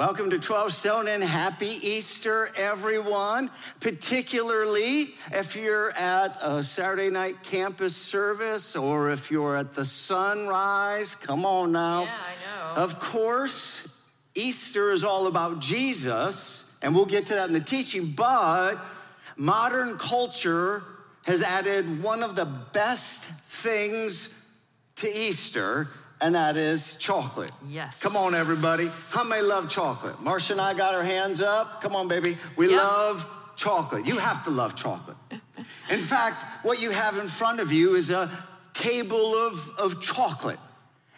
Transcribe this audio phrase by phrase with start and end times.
[0.00, 3.50] Welcome to 12 Stone and happy Easter, everyone.
[3.80, 11.14] Particularly if you're at a Saturday night campus service or if you're at the sunrise.
[11.16, 12.04] Come on now.
[12.04, 12.82] Yeah, I know.
[12.82, 13.86] Of course,
[14.34, 18.76] Easter is all about Jesus, and we'll get to that in the teaching, but
[19.36, 20.82] modern culture
[21.26, 24.30] has added one of the best things
[24.96, 27.50] to Easter, and that is chocolate.
[27.66, 27.98] Yes.
[28.00, 28.90] Come on, everybody.
[29.10, 30.20] How many love chocolate?
[30.20, 31.80] Marcia and I got our hands up.
[31.80, 32.36] Come on, baby.
[32.56, 32.76] We Yep.
[32.82, 34.06] love chocolate.
[34.06, 35.16] You have to love chocolate.
[35.90, 38.30] In fact, what you have in front of you is a
[38.72, 40.58] table of, of chocolate.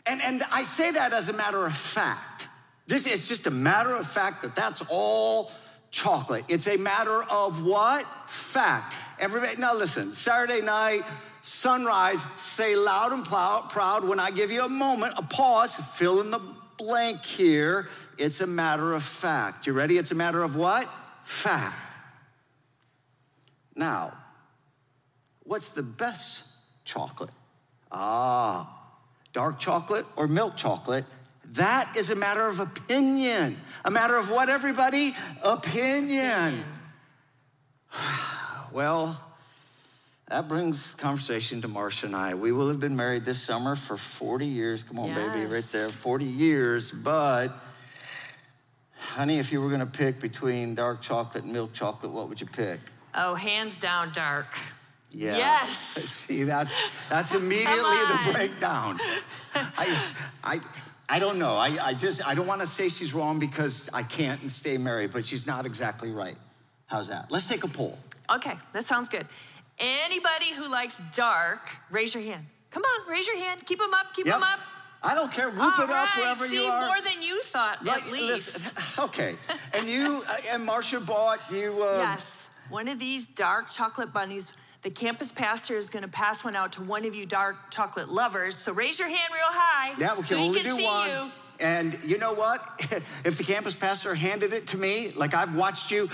[0.06, 2.48] And, and I say that as a matter of fact.
[2.86, 5.52] This, it's just a matter of fact that that's all
[5.90, 6.44] chocolate.
[6.48, 8.06] It's a matter of what?
[8.28, 8.94] Fact.
[9.20, 11.02] Everybody, now listen, Saturday night,
[11.42, 16.30] sunrise, say loud and proud when I give you a moment, a pause, fill in
[16.30, 16.40] the
[16.78, 17.88] blank here.
[18.18, 19.66] It's a matter of fact.
[19.66, 19.98] You ready?
[19.98, 20.88] It's a matter of what?
[21.24, 21.94] Fact.
[23.74, 24.12] Now,
[25.44, 26.44] what's the best
[26.84, 27.30] chocolate?
[27.90, 28.68] Ah,
[29.32, 31.04] dark chocolate or milk chocolate?
[31.52, 33.58] That is a matter of opinion.
[33.84, 35.14] A matter of what, everybody?
[35.42, 36.64] Opinion.
[38.72, 39.20] Well,
[40.32, 42.32] that brings conversation to Marcia and I.
[42.34, 44.82] We will have been married this summer for 40 years.
[44.82, 45.90] Come on, baby, right there.
[45.90, 46.90] 40 years.
[46.90, 47.48] But,
[48.96, 52.40] honey, if you were going to pick between dark chocolate and milk chocolate, what would
[52.40, 52.80] you pick?
[53.14, 54.46] Oh, hands down, dark.
[55.10, 55.36] Yeah.
[55.36, 55.76] Yes.
[55.78, 56.74] See, that's
[57.10, 58.98] that's immediately the breakdown.
[59.54, 60.60] I, I,
[61.10, 61.56] I don't know.
[61.56, 64.78] I, I just I don't want to say she's wrong because I can't and stay
[64.78, 66.38] married, but she's not exactly right.
[66.86, 67.30] How's that?
[67.30, 67.98] Let's take a poll.
[68.30, 69.26] Okay, that sounds good.
[69.82, 72.46] Anybody who likes dark, raise your hand.
[72.70, 73.66] Come on, raise your hand.
[73.66, 74.14] Keep them up.
[74.14, 74.34] Keep Yep.
[74.36, 74.60] them up.
[75.02, 75.50] I don't care.
[75.50, 76.82] Whoop All it up wherever See, you are.
[76.82, 78.54] Right, see more than you thought, Right, at least.
[78.54, 78.72] listen,
[79.04, 79.34] okay.
[79.74, 81.82] And you uh, and Marcia bought you.
[81.82, 84.52] Uh, yes, one of these dark chocolate bunnies.
[84.82, 88.08] The campus pastor is going to pass one out to one of you dark chocolate
[88.08, 88.56] lovers.
[88.56, 89.94] So raise your hand real high.
[89.98, 91.10] Yeah, we can so he only can do see one.
[91.10, 91.30] you.
[91.60, 92.64] And you know what?
[93.24, 96.08] if the campus pastor handed it to me, like I've watched you,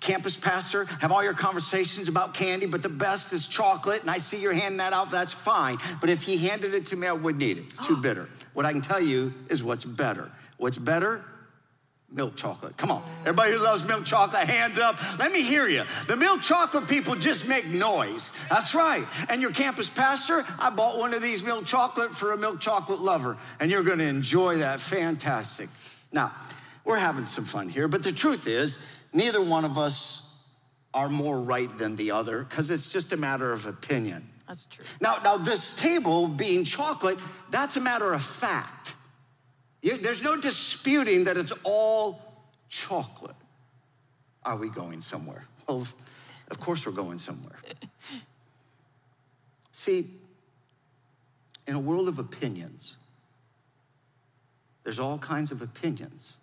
[0.00, 4.18] campus pastor, have all your conversations about candy, but the best is chocolate, and I
[4.18, 5.78] see you're handing that out, that's fine.
[6.00, 7.64] But if he handed it to me, I wouldn't eat it.
[7.64, 8.02] It's too oh.
[8.02, 8.28] bitter.
[8.52, 10.30] What I can tell you is what's better.
[10.56, 11.24] What's better?
[12.14, 12.76] Milk chocolate.
[12.76, 13.02] Come on.
[13.22, 14.98] Everybody who loves milk chocolate, hands up.
[15.18, 15.84] Let me hear you.
[16.08, 18.32] The milk chocolate people just make noise.
[18.50, 19.06] That's right.
[19.30, 23.00] And your campus pastor, I bought one of these milk chocolate for a milk chocolate
[23.00, 24.78] lover, and you're going to enjoy that.
[24.80, 25.70] Fantastic.
[26.12, 26.32] Now,
[26.84, 28.78] we're having some fun here, but the truth is,
[29.14, 30.28] neither one of us
[30.92, 34.28] are more right than the other because it's just a matter of opinion.
[34.46, 34.84] That's true.
[35.00, 37.18] Now, now this table being chocolate,
[37.50, 38.81] that's a matter of fact.
[39.82, 42.22] You- there's no disputing that it's all
[42.68, 43.36] chocolate.
[44.44, 45.44] Are we going somewhere?
[45.68, 45.94] Well, of-
[46.50, 47.56] of course we're going somewhere.
[49.72, 50.10] See,
[51.68, 52.96] in a world of opinions,
[54.82, 56.34] there's all kinds of opinions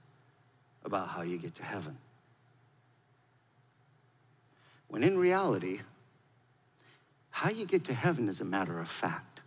[0.85, 1.97] about how you get to heaven.
[4.87, 5.81] When in reality,
[7.31, 9.41] how you get to heaven is a matter of fact.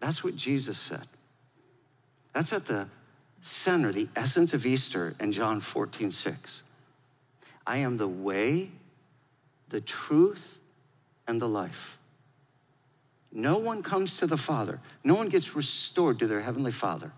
[0.00, 1.06] That's what Jesus said.
[2.32, 2.88] That's at the
[3.40, 6.62] center, the essence of Easter in John 14, 6.
[7.66, 8.70] I am the way,
[9.68, 10.58] the truth,
[11.26, 11.98] and the life.
[13.32, 17.12] No one comes to the Father, no one gets restored to their Heavenly Father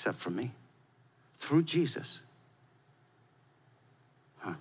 [0.00, 0.50] except for me
[1.36, 2.20] through Jesus.
[4.38, 4.54] Huh.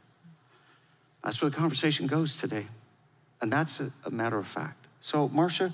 [1.24, 2.68] That's where the conversation goes today.
[3.42, 4.88] And that's a, a matter of fact.
[5.00, 5.72] So, Marcia,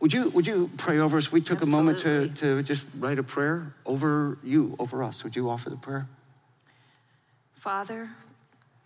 [0.00, 1.32] would you, would you pray over us?
[1.32, 5.24] We took a moment to, to just write a prayer over you, over us.
[5.24, 6.06] Would you offer the prayer?
[7.54, 8.10] Father,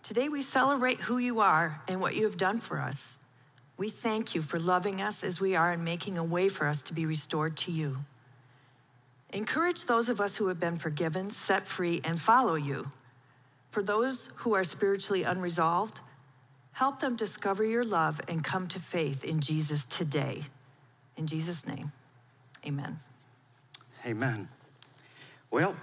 [0.03, 3.17] today we celebrate who you are and what you have done for us.
[3.77, 6.81] We thank you for loving us as we are and making a way for us
[6.83, 7.97] to be restored to you.
[9.33, 12.91] Encourage those of us who have been forgiven, set free, and follow you.
[13.69, 16.01] For those who are spiritually unresolved,
[16.73, 20.43] help them discover your love and come to faith in Jesus today.
[21.17, 21.91] In Jesus' name,
[22.65, 22.99] amen.
[24.05, 24.49] Amen.
[25.51, 25.75] Well,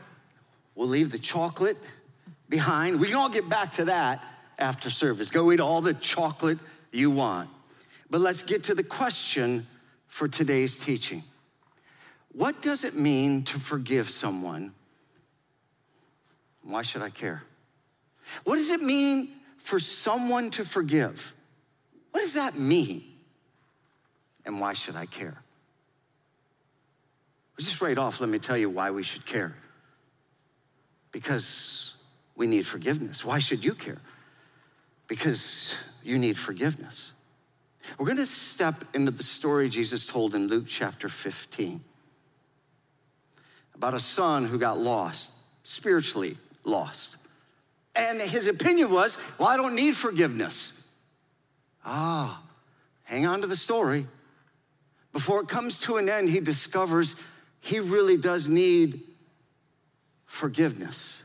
[0.75, 1.77] we'll leave the chocolate
[2.49, 3.01] behind.
[3.01, 4.25] We can all get back to that
[4.59, 5.31] after service.
[5.31, 6.59] Go eat all the chocolate
[6.93, 7.51] you want.
[8.11, 9.67] But let's get to the question
[10.07, 11.23] for today's teaching.
[12.33, 14.73] What does it mean to forgive someone?
[16.63, 17.43] Why should I care?
[18.45, 21.35] What does it mean for someone to forgive?
[22.11, 23.03] What does that mean?
[24.49, 25.43] And why should I care?
[27.59, 29.55] Just right off, let me tell you why we should care.
[31.13, 31.95] Because
[32.35, 33.23] we need forgiveness.
[33.23, 34.01] Why should you care?
[35.07, 37.13] Because you need forgiveness.
[37.99, 41.85] We're going to step into the story Jesus told in Luke chapter 15
[43.75, 47.19] about a son who got lost, spiritually lost.
[47.95, 50.87] And his opinion was, well, I don't need forgiveness.
[51.85, 52.41] Ah,
[53.05, 54.07] hang on to the story.
[55.13, 57.15] Before it comes to an end, he discovers
[57.61, 59.01] he really does need
[60.27, 61.25] forgiveness.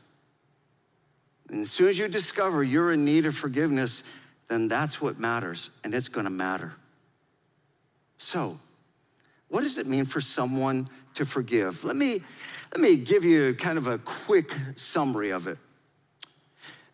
[1.50, 4.04] And as soon as you discover you're in need of forgiveness,
[4.48, 6.74] then that's what matters, and it's gonna matter.
[8.18, 8.60] So,
[9.50, 11.84] what does it mean for someone to forgive?
[11.84, 12.22] Let me,
[12.72, 15.58] let me give you kind of a quick summary of it.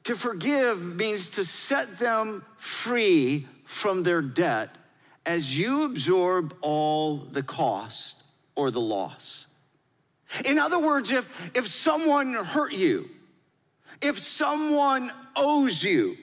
[0.04, 4.76] To forgive means to set them free from their debt
[5.30, 8.24] as you absorb all the cost
[8.56, 9.46] or the loss.
[10.44, 13.08] In other words, if, if someone hurt you,
[14.02, 16.18] if someone owes you,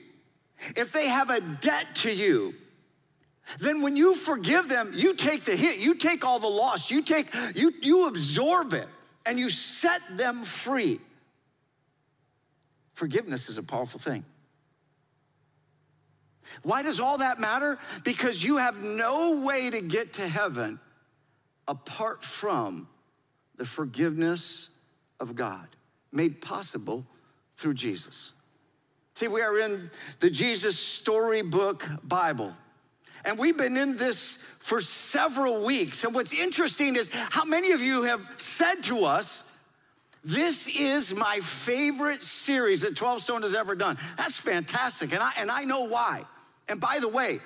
[0.75, 2.53] if they have a debt to you,
[3.61, 7.01] then when you forgive them, you take the hit, you take all the loss, you
[7.01, 8.89] take, you, you absorb it,
[9.25, 10.99] and you set them free.
[12.95, 14.25] Forgiveness is a powerful thing.
[16.63, 17.79] Why does all that matter?
[18.05, 20.81] Because you have no way to get to heaven
[21.69, 22.89] apart from
[23.57, 24.69] the forgiveness
[25.19, 25.67] of God
[26.13, 27.07] made possible
[27.57, 28.33] through Jesus.
[29.15, 29.91] See, we are in
[30.21, 32.55] the Jesus Storybook Bible.
[33.25, 36.05] And we've been in this for several weeks.
[36.05, 39.43] And what's interesting is how many of you have said to us,
[40.23, 43.99] This is my favorite series that 12 Stone has ever done.
[44.17, 45.13] That's fantastic.
[45.13, 46.25] And I, and I know why.
[46.69, 47.41] And by the way,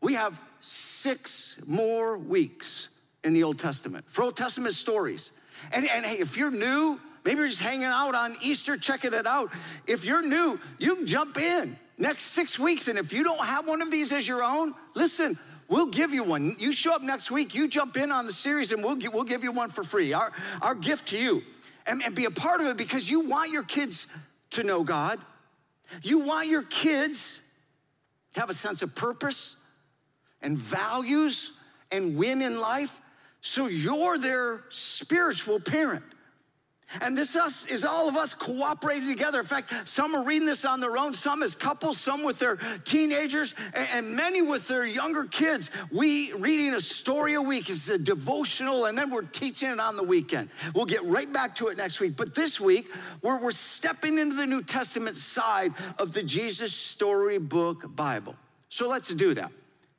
[0.00, 2.88] we have six more weeks
[3.24, 5.32] in the Old Testament for Old Testament stories.
[5.72, 9.26] And, and hey, if you're new, maybe you're just hanging out on Easter, checking it
[9.26, 9.50] out.
[9.86, 12.88] If you're new, you can jump in next six weeks.
[12.88, 15.38] And if you don't have one of these as your own, listen,
[15.68, 16.56] we'll give you one.
[16.58, 19.44] You show up next week, you jump in on the series, and we'll, we'll give
[19.44, 20.12] you one for free.
[20.12, 20.32] Our,
[20.62, 21.42] our gift to you.
[21.86, 24.06] And, and be a part of it because you want your kids
[24.50, 25.18] to know God.
[26.02, 27.40] You want your kids
[28.34, 29.56] to have a sense of purpose
[30.42, 31.52] and values
[31.90, 33.00] and win in life.
[33.40, 36.04] So you're their spiritual parent.
[37.00, 39.38] And this us is all of us cooperating together.
[39.38, 42.56] In fact, some are reading this on their own, some as couples, some with their
[42.84, 45.70] teenagers, and many with their younger kids.
[45.92, 49.96] We reading a story a week is a devotional, and then we're teaching it on
[49.96, 50.50] the weekend.
[50.74, 52.16] We'll get right back to it next week.
[52.16, 52.90] But this week,
[53.22, 58.34] we're, we're stepping into the New Testament side of the Jesus Storybook Bible.
[58.68, 59.52] So let's do that.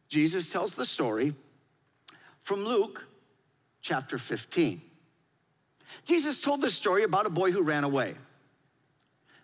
[0.09, 1.33] Jesus tells the story
[2.41, 3.05] from Luke
[3.81, 4.81] chapter 15.
[6.05, 8.15] Jesus told this story about a boy who ran away.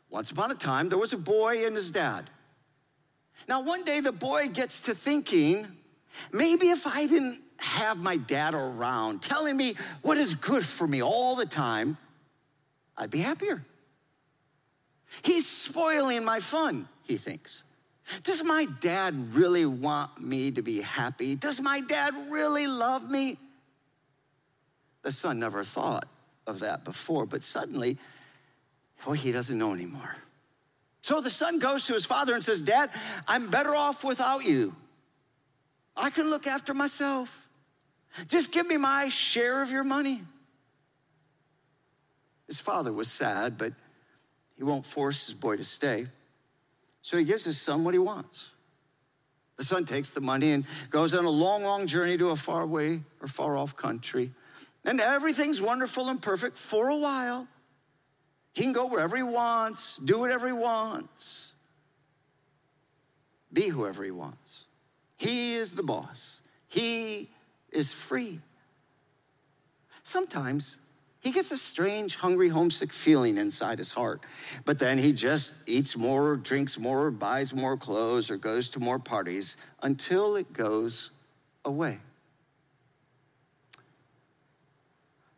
[0.09, 2.29] Once upon a time, there was a boy and his dad.
[3.47, 5.67] Now, one day the boy gets to thinking,
[6.31, 11.01] maybe if I didn't have my dad around telling me what is good for me
[11.01, 11.97] all the time,
[12.97, 13.63] I'd be happier.
[15.21, 17.63] He's spoiling my fun, he thinks.
[18.23, 21.35] Does my dad really want me to be happy?
[21.35, 23.37] Does my dad really love me?
[25.03, 26.07] The son never thought
[26.47, 27.97] of that before, but suddenly,
[29.05, 30.15] boy, he doesn't know anymore.
[31.01, 32.89] So the son goes to his father and says, Dad,
[33.27, 34.75] I'm better off without you.
[35.95, 37.47] I can look after myself.
[38.27, 40.23] Just give me my share of your money.
[42.47, 43.73] His father was sad, but
[44.55, 46.07] he won't force his boy to stay.
[47.01, 48.49] So he gives his son what he wants.
[49.57, 53.01] The son takes the money and goes on a long, long journey to a faraway
[53.21, 54.31] or far off country
[54.85, 57.47] and everything's wonderful and perfect for a while.
[58.53, 61.53] He can go wherever he wants, do whatever he wants,
[63.53, 64.65] be whoever he wants.
[65.17, 67.29] He is the boss, he
[67.71, 68.39] is free.
[70.03, 70.79] Sometimes
[71.19, 74.23] he gets a strange, hungry, homesick feeling inside his heart.
[74.63, 78.97] But then he just eats more, drinks more, buys more clothes, or goes to more
[78.97, 81.11] parties until it goes
[81.65, 81.99] away.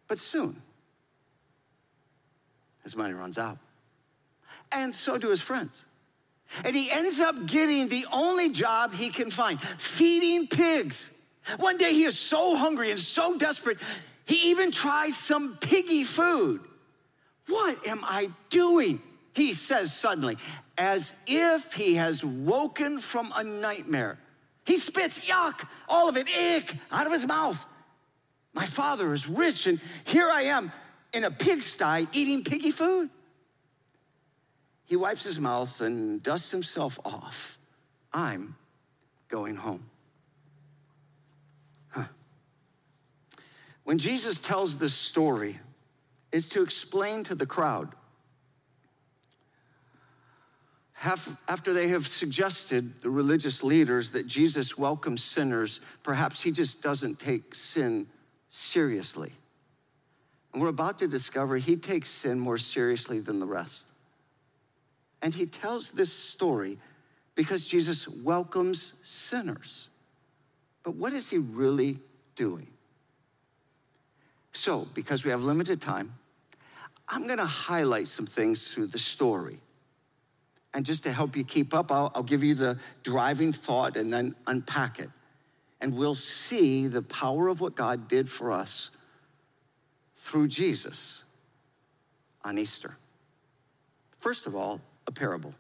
[0.10, 0.62] But soon,
[2.84, 3.60] his money runs out.
[4.72, 5.86] And so do his friends.
[6.66, 11.12] And he ends up getting the only job he can find feeding pigs.
[11.58, 13.78] One day he is so hungry and so desperate,
[14.26, 16.62] he even tries some piggy food.
[17.48, 19.02] What am I doing?
[19.34, 20.38] He says suddenly,
[20.78, 24.18] as if he has woken from a nightmare.
[24.66, 27.64] He spits yuck, all of it, ick, out of his mouth.
[28.60, 30.74] My father is rich, and here I am
[31.14, 33.10] in a pigsty eating piggy food.
[34.84, 37.58] He wipes his mouth and dusts himself off.
[38.12, 38.58] I'm
[39.30, 39.90] going home.
[41.88, 42.08] Huh.
[43.86, 45.58] When Jesus tells this story,
[46.34, 47.96] is to explain to the crowd
[51.48, 57.20] after they have suggested, the religious leaders, that Jesus welcomes sinners, perhaps he just doesn't
[57.20, 58.08] take sin
[58.50, 59.34] seriously.
[60.52, 63.88] And we're about to discover he takes sin more seriously than the rest.
[65.22, 66.78] And he tells this story
[67.36, 69.88] because Jesus welcomes sinners.
[70.84, 72.00] But what is he really
[72.36, 72.68] doing?
[74.52, 76.16] So, because we have limited time,
[77.08, 79.60] I'm gonna highlight some things through the story.
[80.74, 84.14] And just to help you keep up, I'll, I'll give you the driving thought and
[84.14, 85.10] then unpack it.
[85.82, 88.92] And we'll see the power of what God did for us
[90.18, 91.24] through Jesus
[92.44, 92.98] on Easter.
[94.20, 95.54] First of all, a parable.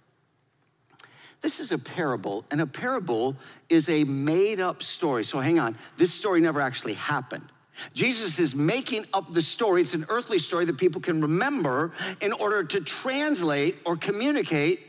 [1.41, 3.37] This is a parable, and a parable
[3.69, 5.23] is a made up story.
[5.23, 7.45] So hang on, this story never actually happened.
[7.93, 9.81] Jesus is making up the story.
[9.81, 14.81] It's an earthly story that people can remember in order to translate or communicate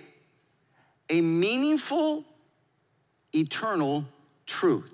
[1.09, 2.25] a meaningful,
[3.33, 4.05] eternal
[4.45, 4.93] truth.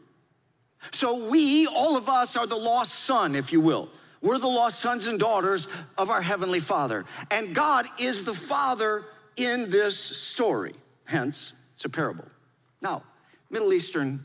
[0.92, 3.88] So, we, all of us, are the lost son, if you will.
[4.22, 7.04] We're the lost sons and daughters of our Heavenly Father.
[7.30, 9.04] And God is the Father
[9.36, 10.74] in this story.
[11.04, 12.24] Hence, it's a parable.
[12.80, 13.02] Now,
[13.50, 14.24] Middle Eastern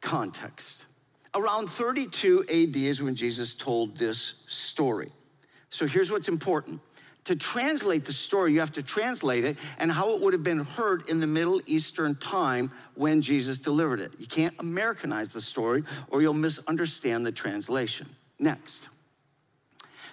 [0.00, 0.86] context.
[1.34, 5.12] Around 32 AD is when Jesus told this story.
[5.70, 6.80] So here's what's important
[7.24, 10.64] to translate the story, you have to translate it and how it would have been
[10.64, 14.12] heard in the Middle Eastern time when Jesus delivered it.
[14.18, 18.08] You can't Americanize the story or you'll misunderstand the translation.
[18.38, 18.88] Next.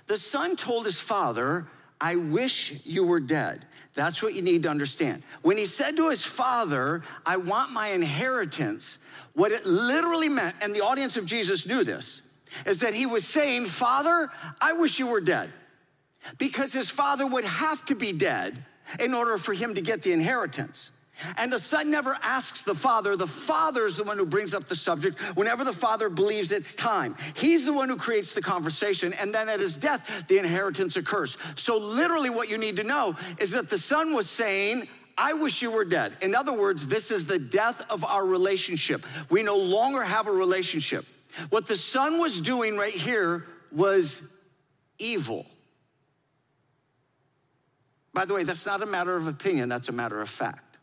[0.07, 1.67] The son told his father,
[2.01, 3.65] I wish you were dead.
[3.93, 5.23] That's what you need to understand.
[5.41, 8.99] When he said to his father, I want my inheritance,
[9.33, 12.21] what it literally meant, and the audience of Jesus knew this,
[12.65, 15.51] is that he was saying, Father, I wish you were dead
[16.37, 18.63] because his father would have to be dead
[18.99, 20.91] in order for him to get the inheritance.
[21.37, 23.15] And the son never asks the father.
[23.15, 26.75] The father is the one who brings up the subject whenever the father believes it's
[26.75, 27.15] time.
[27.35, 29.13] He's the one who creates the conversation.
[29.13, 31.37] And then at his death, the inheritance occurs.
[31.55, 35.61] So, literally, what you need to know is that the son was saying, I wish
[35.61, 36.13] you were dead.
[36.21, 39.05] In other words, this is the death of our relationship.
[39.29, 41.05] We no longer have a relationship.
[41.49, 44.21] What the son was doing right here was
[44.99, 45.45] evil.
[48.15, 50.77] By the way, that's not a matter of opinion, that's a matter of fact.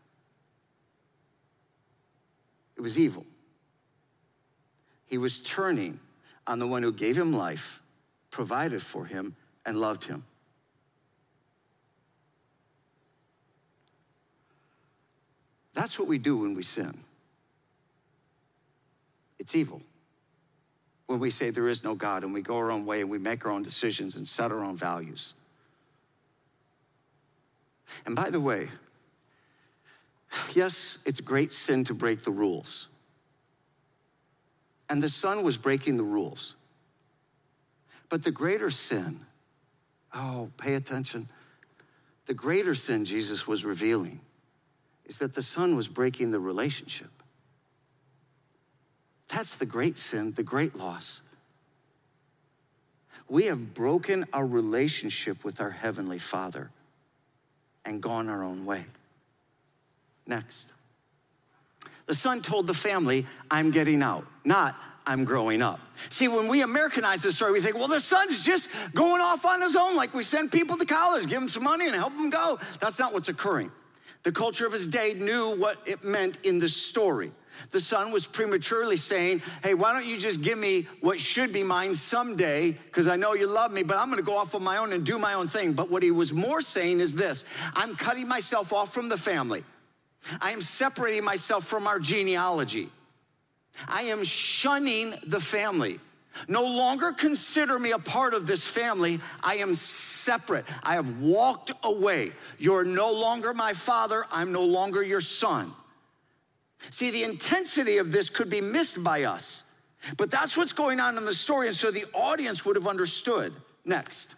[2.77, 3.25] It was evil.
[5.07, 5.99] He was turning
[6.47, 7.81] on the one who gave him life,
[8.31, 9.35] provided for him,
[9.65, 10.25] and loved him.
[15.73, 17.01] That's what we do when we sin.
[19.39, 19.81] It's evil.
[21.07, 23.17] When we say there is no God and we go our own way and we
[23.17, 25.33] make our own decisions and set our own values.
[28.07, 28.69] And by the way,
[30.55, 32.89] yes, it's great sin to break the rules.
[34.89, 36.55] And the son was breaking the rules.
[38.09, 39.21] But the greater sin,
[40.15, 41.29] oh, pay attention.
[42.27, 44.21] The greater sin Jesus was revealing
[45.07, 47.11] is that the son was breaking the relationship.
[49.29, 51.23] That's the great sin, the great loss.
[53.29, 56.71] We have broken our relationship with our Heavenly Father
[57.85, 58.85] and gone our own way.
[60.27, 60.73] Next.
[62.07, 65.81] The son told the family, I'm getting out, not I'm growing up.
[66.11, 69.61] See, when we Americanize this story, we think, well, the son's just going off on
[69.61, 72.31] his own, like we send people to college, give them some money and help them
[72.31, 72.59] go.
[72.81, 73.73] That's not what's occurring.
[74.23, 77.33] The culture of his day knew what it meant in the story.
[77.71, 81.63] The son was prematurely saying, Hey, why don't you just give me what should be
[81.63, 82.73] mine someday?
[82.73, 85.05] Because I know you love me, but I'm gonna go off on my own and
[85.05, 85.73] do my own thing.
[85.73, 89.65] But what he was more saying is this I'm cutting myself off from the family,
[90.41, 92.91] I am separating myself from our genealogy,
[93.89, 96.01] I am shunning the family.
[96.49, 99.21] No longer consider me a part of this family.
[99.43, 100.65] I am separate.
[100.83, 102.33] I have walked away.
[102.59, 104.25] You're no longer my father.
[104.31, 105.75] I'm no longer your son.
[106.91, 109.65] See, the intensity of this could be missed by us,
[110.17, 111.69] but that's what's going on in the story.
[111.69, 113.53] And so the audience would have understood.
[113.85, 114.35] Next,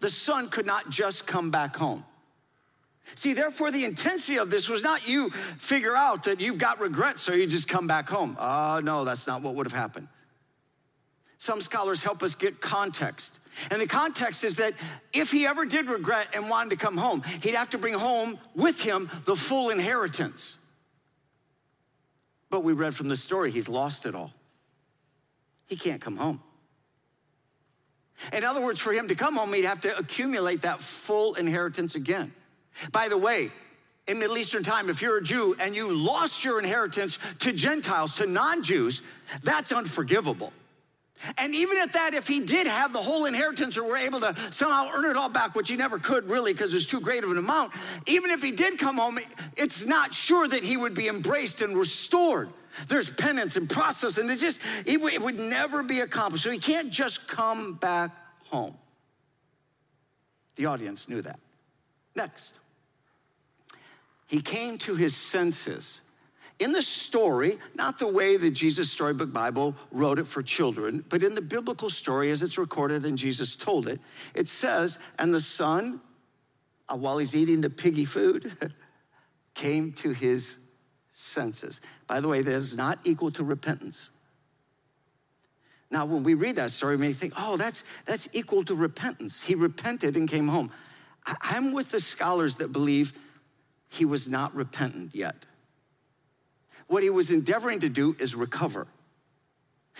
[0.00, 2.04] the son could not just come back home.
[3.14, 7.22] See, therefore, the intensity of this was not you figure out that you've got regrets,
[7.22, 8.36] so you just come back home.
[8.38, 10.08] Oh, no, that's not what would have happened.
[11.38, 13.38] Some scholars help us get context.
[13.70, 14.74] And the context is that
[15.12, 18.38] if he ever did regret and wanted to come home, he'd have to bring home
[18.54, 20.58] with him the full inheritance.
[22.50, 24.32] But we read from the story, he's lost it all.
[25.66, 26.40] He can't come home.
[28.32, 31.94] In other words, for him to come home, he'd have to accumulate that full inheritance
[31.94, 32.32] again.
[32.92, 33.50] By the way,
[34.06, 38.16] in Middle Eastern time, if you're a Jew and you lost your inheritance to Gentiles,
[38.16, 39.02] to non Jews,
[39.42, 40.52] that's unforgivable.
[41.38, 44.34] And even at that, if he did have the whole inheritance or were able to
[44.50, 47.30] somehow earn it all back, which he never could really because it's too great of
[47.30, 47.72] an amount,
[48.06, 49.18] even if he did come home,
[49.56, 52.50] it's not sure that he would be embraced and restored.
[52.88, 56.44] There's penance and process, and it's just, it would never be accomplished.
[56.44, 58.10] So he can't just come back
[58.50, 58.76] home.
[60.56, 61.40] The audience knew that.
[62.14, 62.58] Next,
[64.26, 66.02] he came to his senses
[66.58, 71.22] in the story, not the way the Jesus Storybook Bible wrote it for children, but
[71.22, 74.00] in the biblical story as it's recorded and Jesus told it,
[74.34, 76.00] it says, and the son,
[76.88, 78.52] uh, while he's eating the piggy food,
[79.54, 80.58] came to his
[81.12, 81.80] senses.
[82.06, 84.10] By the way, that is not equal to repentance.
[85.90, 89.42] Now, when we read that story, we may think, oh, that's, that's equal to repentance.
[89.42, 90.70] He repented and came home.
[91.26, 93.12] I'm with the scholars that believe
[93.88, 95.46] he was not repentant yet.
[96.86, 98.86] What he was endeavoring to do is recover.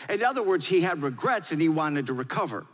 [0.08, 2.66] In other words, he had regrets and he wanted to recover.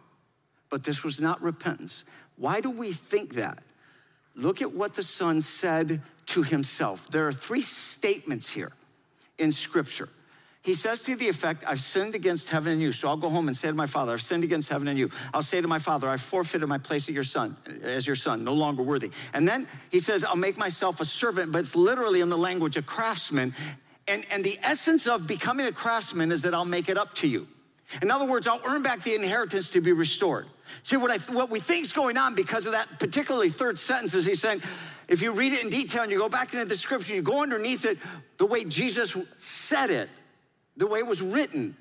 [0.70, 2.04] But this was not repentance.
[2.36, 3.62] Why do we think that?
[4.34, 7.08] Look at what the son said to himself.
[7.08, 8.72] There are three statements here
[9.38, 10.08] in scripture.
[10.62, 12.92] He says to the effect, I've sinned against heaven and you.
[12.92, 15.10] So I'll go home and say to my father, I've sinned against heaven and you.
[15.34, 18.44] I'll say to my father, I forfeited my place as your son, as your son,
[18.44, 19.10] no longer worthy.
[19.34, 22.76] And then he says, I'll make myself a servant, but it's literally in the language
[22.76, 23.54] of craftsman.
[24.08, 27.28] And, and the essence of becoming a craftsman is that I'll make it up to
[27.28, 27.46] you.
[28.00, 30.46] In other words, I'll earn back the inheritance to be restored.
[30.82, 34.14] See, what, I, what we think is going on because of that particularly third sentence
[34.14, 34.62] is he's saying,
[35.08, 37.42] if you read it in detail and you go back into the scripture, you go
[37.42, 37.98] underneath it,
[38.38, 40.08] the way Jesus said it,
[40.76, 41.76] the way it was written,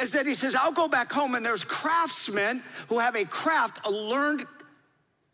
[0.00, 3.86] is that he says, I'll go back home and there's craftsmen who have a craft,
[3.86, 4.46] a learned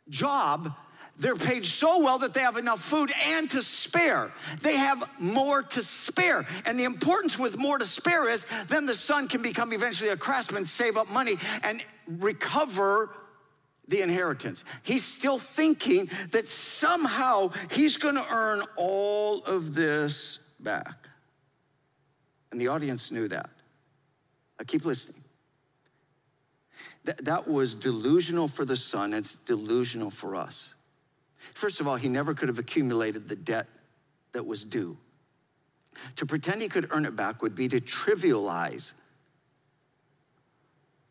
[0.08, 0.74] job
[1.20, 4.33] they're paid so well that they have enough food and to spare.
[4.62, 6.46] They have more to spare.
[6.64, 10.16] And the importance with more to spare is then the son can become eventually a
[10.16, 13.11] craftsman, save up money, and recover
[13.87, 14.64] the inheritance.
[14.83, 20.94] He's still thinking that somehow he's going to earn all of this back.
[22.50, 23.50] And the audience knew that.
[24.59, 25.22] I keep listening.
[27.04, 30.74] That, that was delusional for the son, it's delusional for us.
[31.54, 33.66] First of all, he never could have accumulated the debt
[34.32, 34.96] that was due.
[36.16, 38.94] To pretend he could earn it back would be to trivialize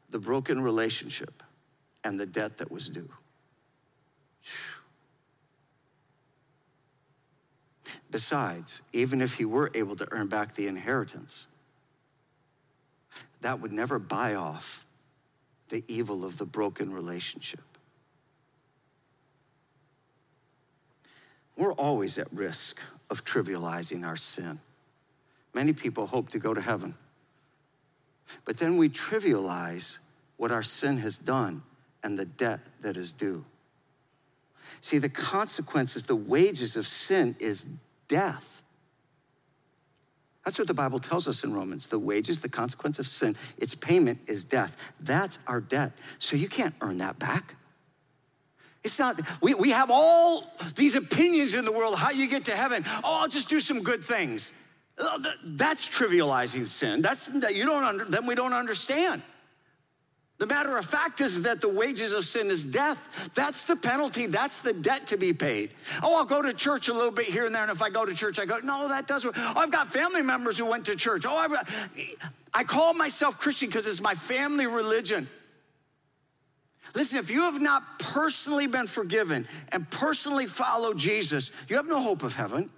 [0.09, 1.43] the broken relationship
[2.03, 3.09] and the debt that was due.
[8.11, 11.47] Besides, even if he were able to earn back the inheritance,
[13.41, 14.85] that would never buy off
[15.69, 17.61] the evil of the broken relationship.
[21.59, 24.61] We're always at risk of trivializing our sin.
[25.53, 26.95] Many people hope to go to heaven,
[28.45, 29.97] but then we trivialize
[30.37, 31.63] what our sin has done
[32.01, 33.43] and the debt that is due.
[34.79, 37.65] See, the consequences, the wages of sin is
[38.07, 38.63] death.
[40.45, 41.87] That's what the Bible tells us in Romans.
[41.87, 44.77] The wages, the consequence of sin, its payment is death.
[45.01, 45.91] That's our debt.
[46.19, 47.55] So you can't earn that back.
[48.83, 52.55] It's not, we, we have all these opinions in the world how you get to
[52.55, 52.83] heaven.
[53.03, 54.53] Oh, I'll just do some good things.
[54.97, 57.01] Oh, that's trivializing sin.
[57.01, 59.21] That's that you don't under, then we don't understand.
[60.39, 63.29] The matter of fact is that the wages of sin is death.
[63.35, 64.25] That's the penalty.
[64.25, 65.71] That's the debt to be paid.
[66.01, 68.05] Oh, I'll go to church a little bit here and there, and if I go
[68.05, 68.59] to church, I go.
[68.59, 69.33] No, that doesn't.
[69.37, 71.25] Oh, I've got family members who went to church.
[71.27, 71.51] Oh, I've,
[72.53, 75.27] I call myself Christian because it's my family religion.
[76.95, 82.01] Listen, if you have not personally been forgiven and personally followed Jesus, you have no
[82.01, 82.69] hope of heaven.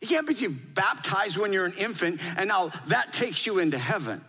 [0.00, 4.22] You can't be baptized when you're an infant and now that takes you into heaven.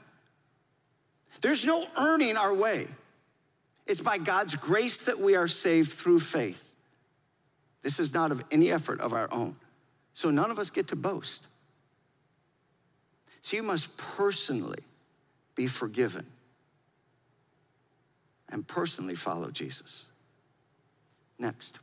[1.42, 2.88] There's no earning our way.
[3.86, 6.74] It's by God's grace that we are saved through faith.
[7.82, 9.58] This is not of any effort of our own.
[10.14, 11.46] So none of us get to boast.
[13.42, 14.80] So you must personally
[15.56, 16.26] be forgiven
[18.56, 20.06] and personally follow Jesus.
[21.38, 21.80] Next,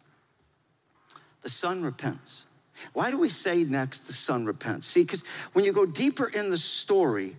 [1.42, 2.46] the son repents.
[2.94, 4.86] Why do we say next the son repents?
[4.86, 7.36] See, because when you go deeper in the story,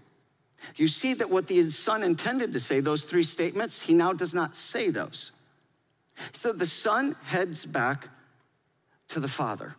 [0.76, 4.36] you see that what the son intended to say, those three statements, he now does
[4.36, 5.32] not say those.
[6.32, 8.10] So the son heads back
[9.08, 9.76] to the father.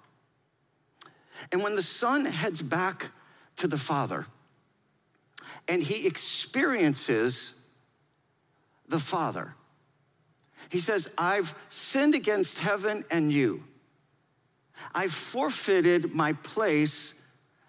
[1.53, 3.13] And when the son heads back
[3.55, 4.27] to the father
[5.69, 7.55] and he experiences
[8.89, 9.55] the father,
[10.69, 13.65] he says, I've sinned against heaven and you.
[14.95, 17.15] I've forfeited my place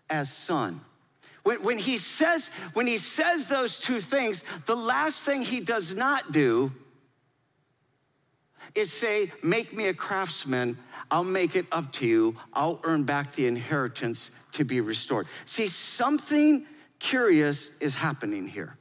[0.09, 0.81] as son.
[1.43, 5.95] When, when, he says, when he says those two things, the last thing he does
[5.95, 6.71] not do
[8.73, 10.77] is say, Make me a craftsman,
[11.11, 15.27] I'll make it up to you, I'll earn back the inheritance to be restored.
[15.45, 16.65] See, something
[16.99, 18.77] curious is happening here.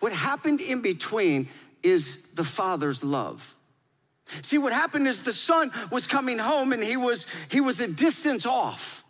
[0.00, 1.48] What happened in between
[1.82, 3.54] is the Father's love.
[4.42, 7.88] See, what happened is the son was coming home and he was, he was a
[7.88, 9.04] distance off.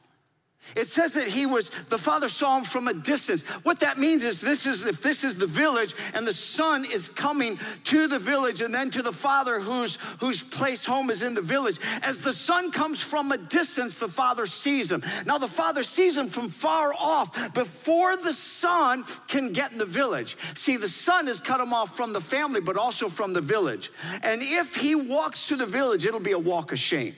[0.74, 3.42] It says that he was, the father saw him from a distance.
[3.62, 7.08] What that means is this is, if this is the village and the son is
[7.08, 11.34] coming to the village and then to the father whose, whose place home is in
[11.34, 11.78] the village.
[12.02, 15.02] As the son comes from a distance, the father sees him.
[15.26, 19.84] Now the father sees him from far off before the son can get in the
[19.84, 20.38] village.
[20.54, 23.90] See, the son has cut him off from the family, but also from the village.
[24.22, 27.14] And if he walks to the village, it'll be a walk of shame.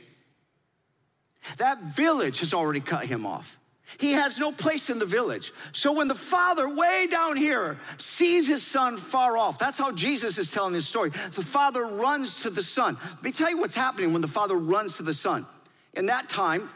[1.59, 3.59] That village has already cut him off.
[3.99, 5.53] He has no place in the village.
[5.73, 10.39] So when the father, way down here, sees his son far off, that's how Jesus
[10.39, 11.11] is telling his story.
[11.11, 12.97] The father runs to the son.
[13.03, 15.47] Let me tell you what's happening when the father runs to the son.
[15.93, 16.71] In that time,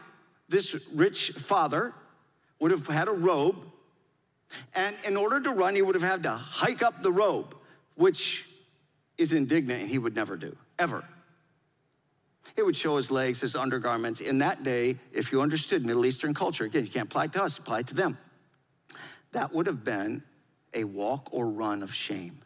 [0.47, 1.93] this rich father
[2.59, 3.57] would have had a robe,
[4.73, 7.55] and in order to run, he would have had to hike up the robe,
[7.95, 8.47] which
[9.17, 11.03] is indignant and he would never do, ever.
[12.59, 14.19] It would show his legs, his undergarments.
[14.19, 17.43] In that day, if you understood Middle Eastern culture, again, you can't apply it to
[17.43, 18.17] us, apply it to them.
[19.31, 20.23] That would have been
[20.73, 22.41] a walk or run of shame.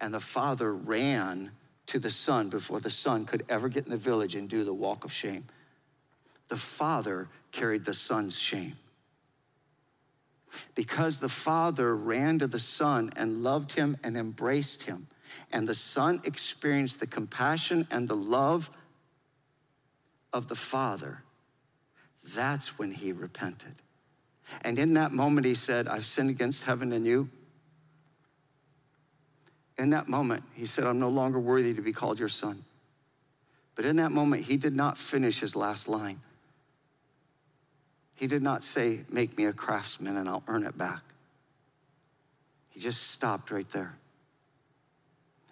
[0.00, 1.50] And the father ran
[1.88, 4.72] to the son before the son could ever get in the village and do the
[4.72, 5.44] walk of shame.
[6.48, 8.78] The father carried the son's shame.
[10.74, 15.08] Because the father ran to the son and loved him and embraced him,
[15.52, 18.70] and the son experienced the compassion and the love
[20.32, 21.22] of the father,
[22.34, 23.74] that's when he repented.
[24.62, 27.28] And in that moment, he said, I've sinned against heaven and you.
[29.78, 32.64] In that moment, he said, I'm no longer worthy to be called your son.
[33.74, 36.20] But in that moment, he did not finish his last line.
[38.14, 41.02] He did not say, Make me a craftsman and I'll earn it back.
[42.70, 43.96] He just stopped right there.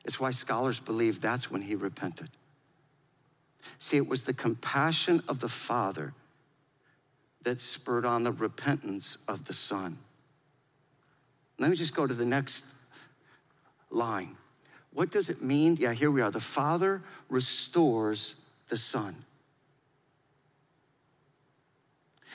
[0.05, 2.29] It's why scholars believe that's when he repented.
[3.79, 6.15] See, it was the compassion of the Father
[7.43, 9.99] that spurred on the repentance of the Son.
[11.59, 12.65] Let me just go to the next
[13.91, 14.37] line.
[14.93, 15.77] What does it mean?
[15.79, 16.31] Yeah, here we are.
[16.31, 18.35] The Father restores
[18.69, 19.25] the Son.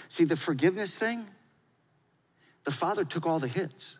[0.07, 1.25] See, the forgiveness thing,
[2.63, 3.97] the Father took all the hits.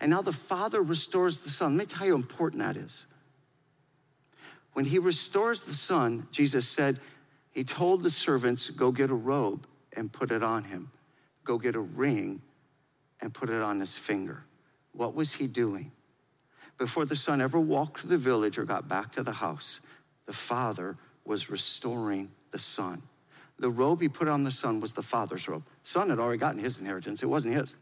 [0.00, 1.76] And now the Father restores the Son.
[1.76, 3.06] Let me tell you how important that is.
[4.76, 7.00] When he restores the Son, Jesus said,
[7.50, 10.90] He told the servants, Go get a robe and put it on him,
[11.44, 12.42] go get a ring
[13.22, 14.44] and put it on his finger.
[14.92, 15.92] What was he doing?
[16.76, 19.80] Before the son ever walked to the village or got back to the house,
[20.26, 23.00] the father was restoring the son.
[23.58, 25.64] The robe he put on the son was the father's robe.
[25.84, 27.74] Son had already gotten his inheritance, it wasn't his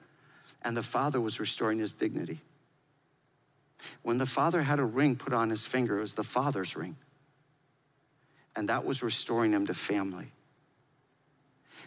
[0.63, 2.41] and the father was restoring his dignity.
[4.03, 6.97] When the father had a ring put on his finger, it was the father's ring.
[8.57, 10.33] And that was restoring him to family.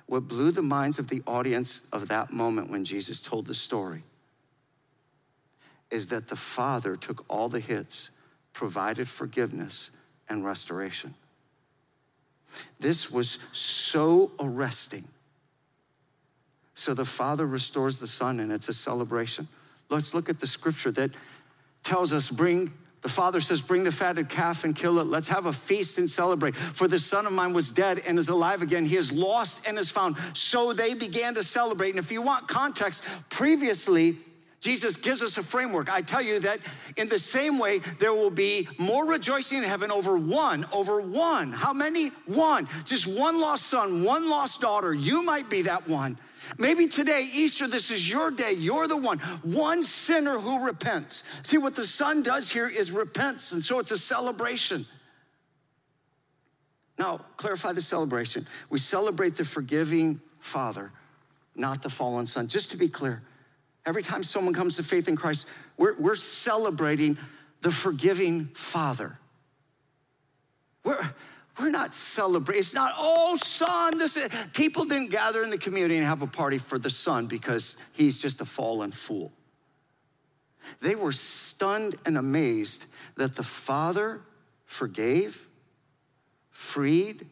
[0.05, 4.03] What blew the minds of the audience of that moment when Jesus told the story
[5.89, 8.09] is that the father took all the hits,
[8.53, 9.89] provided forgiveness
[10.27, 11.13] and restoration.
[12.79, 15.07] This was so arresting
[16.77, 19.47] so the Father restores the Son, and it's a celebration.
[19.89, 21.09] Let's look at the scripture that
[21.87, 22.71] tells us bring the
[23.07, 25.07] The father says, Bring the fatted calf and kill it.
[25.07, 26.57] Let's have a feast and celebrate.
[26.57, 28.85] For the son of mine was dead and is alive again.
[28.85, 30.17] He is lost and is found.
[30.33, 31.91] So they began to celebrate.
[31.91, 34.17] And if you want context, previously,
[34.59, 35.89] Jesus gives us a framework.
[35.89, 36.59] I tell you that
[36.97, 41.53] in the same way, there will be more rejoicing in heaven over one, over one.
[41.53, 42.09] How many?
[42.25, 42.67] One.
[42.83, 44.93] Just one lost son, one lost daughter.
[44.93, 46.17] You might be that one.
[46.57, 48.53] Maybe today, Easter, this is your day.
[48.53, 49.19] You're the one.
[49.43, 51.23] One sinner who repents.
[51.43, 54.85] See, what the Son does here is repents, and so it's a celebration.
[56.97, 58.47] Now, clarify the celebration.
[58.69, 60.91] We celebrate the forgiving Father,
[61.55, 62.47] not the fallen Son.
[62.47, 63.21] Just to be clear,
[63.85, 65.45] every time someone comes to faith in Christ,
[65.77, 67.17] we're, we're celebrating
[67.61, 69.19] the forgiving Father.
[70.83, 71.13] We're,
[71.59, 72.59] we're not celebrating.
[72.59, 74.29] It's not, oh, son, this is.
[74.53, 78.19] People didn't gather in the community and have a party for the son because he's
[78.19, 79.31] just a fallen fool.
[80.81, 84.21] They were stunned and amazed that the father
[84.65, 85.47] forgave,
[86.51, 87.25] freed,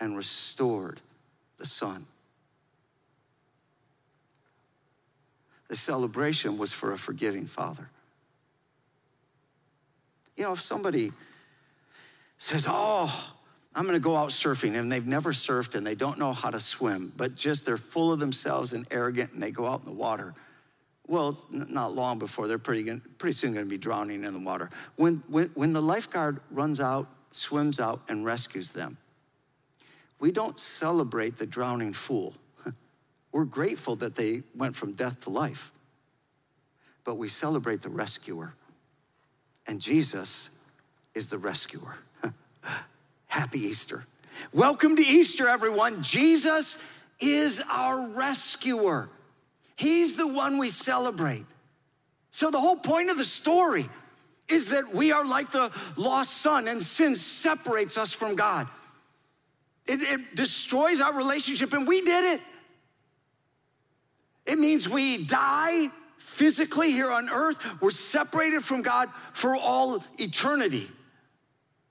[0.00, 1.00] and restored
[1.58, 2.06] the son.
[5.68, 7.90] The celebration was for a forgiving father.
[10.36, 11.12] You know, if somebody
[12.38, 13.34] says, Oh,
[13.74, 16.60] I'm gonna go out surfing, and they've never surfed and they don't know how to
[16.60, 19.92] swim, but just they're full of themselves and arrogant and they go out in the
[19.92, 20.34] water.
[21.06, 24.70] Well, not long before they're pretty, pretty soon gonna be drowning in the water.
[24.96, 28.98] When, when, when the lifeguard runs out, swims out, and rescues them,
[30.18, 32.34] we don't celebrate the drowning fool.
[33.32, 35.72] We're grateful that they went from death to life,
[37.04, 38.54] but we celebrate the rescuer.
[39.66, 40.50] And Jesus
[41.14, 41.98] is the rescuer.
[43.38, 44.04] Happy Easter.
[44.52, 46.02] Welcome to Easter, everyone.
[46.02, 46.76] Jesus
[47.20, 49.10] is our rescuer.
[49.76, 51.46] He's the one we celebrate.
[52.32, 53.88] So, the whole point of the story
[54.50, 58.66] is that we are like the lost son, and sin separates us from God.
[59.86, 62.40] It, it, destroys our relationship, and we did it.
[64.46, 70.90] It means we die physically here on earth, we're separated from God for all eternity.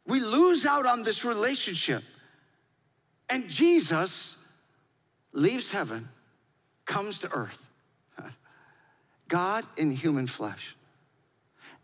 [0.08, 2.04] We lose out on this relationship.
[3.30, 4.38] And Jesus
[5.34, 6.08] leaves heaven,
[6.86, 7.68] comes to earth,
[9.28, 10.76] God in human flesh,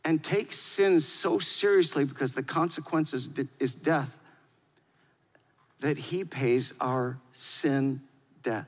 [0.05, 4.17] and takes sin so seriously because the consequences is death
[5.81, 8.01] that he pays our sin
[8.41, 8.65] debt.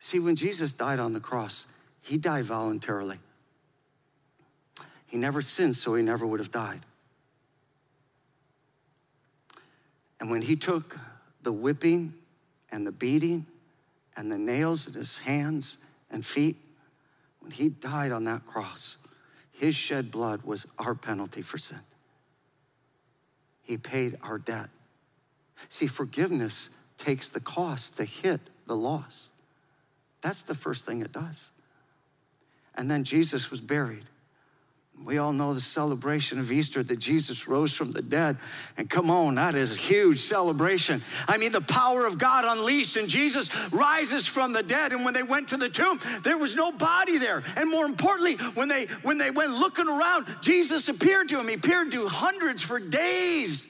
[0.00, 1.68] See, when Jesus died on the cross,
[2.00, 3.18] he died voluntarily.
[5.06, 6.80] He never sinned, so he never would have died.
[10.20, 10.98] And when he took
[11.42, 12.14] the whipping
[12.70, 13.46] and the beating
[14.16, 15.78] and the nails in his hands
[16.10, 16.56] and feet,
[17.40, 18.96] when he died on that cross,
[19.52, 21.80] his shed blood was our penalty for sin.
[23.62, 24.70] He paid our debt.
[25.68, 29.28] See, forgiveness takes the cost, the hit, the loss.
[30.20, 31.50] That's the first thing it does.
[32.74, 34.04] And then Jesus was buried.
[35.04, 38.36] We all know the celebration of Easter that Jesus rose from the dead.
[38.76, 41.02] And come on, that is a huge celebration.
[41.26, 44.92] I mean, the power of God unleashed, and Jesus rises from the dead.
[44.92, 47.42] And when they went to the tomb, there was no body there.
[47.56, 51.48] And more importantly, when they when they went looking around, Jesus appeared to him.
[51.48, 53.66] He appeared to hundreds for days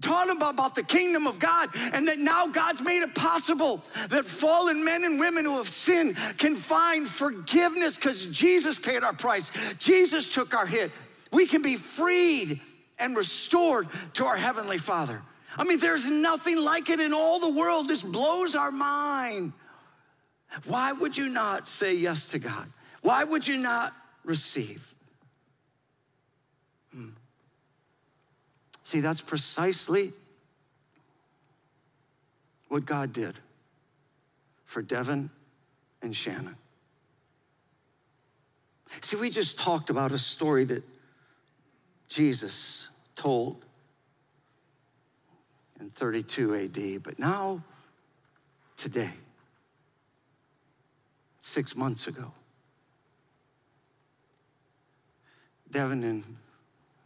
[0.00, 4.84] taught about, the kingdom of God and that now God's made it possible that fallen
[4.84, 9.50] men and women who have sinned can find forgiveness because Jesus paid our price.
[9.78, 10.90] Jesus took our hit.
[11.32, 12.60] We can be freed
[12.98, 15.22] and restored to our Heavenly Father.
[15.56, 17.88] I mean, there's nothing like it in all the world.
[17.88, 19.52] This blows our mind.
[20.66, 22.68] Why would you not say yes to God?
[23.02, 24.94] Why would you not receive?
[28.88, 30.14] See, that's precisely
[32.68, 33.34] what God did
[34.64, 35.28] for Devin
[36.00, 36.56] and Shannon.
[39.02, 40.82] See, we just talked about a story that
[42.08, 43.62] Jesus told
[45.78, 47.62] in 32 AD, but now,
[48.78, 49.12] today,
[51.40, 52.32] six months ago,
[55.70, 56.24] Devin and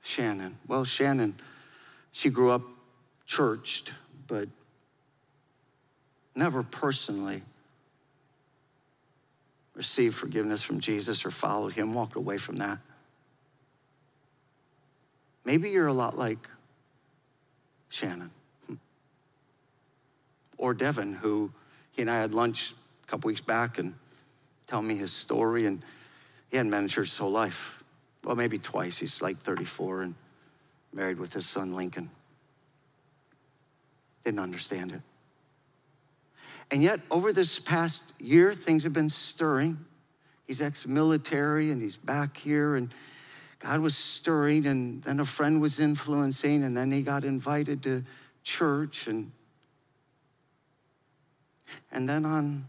[0.00, 1.34] Shannon, well, Shannon
[2.12, 2.62] she grew up
[3.27, 3.92] churched,
[4.27, 4.48] but
[6.35, 7.42] never personally
[9.75, 12.79] received forgiveness from Jesus or followed him, walked away from that.
[15.44, 16.48] Maybe you're a lot like
[17.88, 18.31] Shannon
[20.57, 21.53] or Devin, who
[21.90, 23.94] he and I had lunch a couple weeks back and
[24.66, 25.66] tell me his story.
[25.66, 25.83] And
[26.51, 27.83] he hadn't been in church his whole life.
[28.22, 28.98] Well, maybe twice.
[28.98, 30.14] He's like 34 and
[30.92, 32.11] married with his son Lincoln.
[34.24, 35.00] Didn't understand it.
[36.70, 39.85] And yet, over this past year, things have been stirring.
[40.46, 42.92] He's ex military and he's back here, and
[43.59, 48.05] God was stirring, and then a friend was influencing, and then he got invited to
[48.42, 49.07] church.
[49.07, 49.33] And,
[51.92, 52.66] and then on